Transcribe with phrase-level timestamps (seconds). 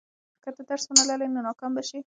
[0.43, 1.99] که ته درس ونه لولې، نو ناکام به شې.